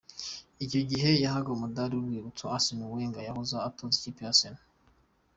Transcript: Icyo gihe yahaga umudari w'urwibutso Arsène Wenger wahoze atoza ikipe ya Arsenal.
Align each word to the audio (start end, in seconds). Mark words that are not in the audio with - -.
Icyo 0.65 0.81
gihe 0.89 1.09
yahaga 1.23 1.49
umudari 1.51 1.93
w'urwibutso 1.95 2.43
Arsène 2.55 2.85
Wenger 2.93 3.25
wahoze 3.27 3.55
atoza 3.67 3.95
ikipe 3.97 4.21
ya 4.23 4.31
Arsenal. 4.33 4.63